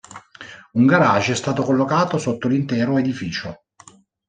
[0.73, 3.65] Un garage è stato collocato sotto l'intero edificio.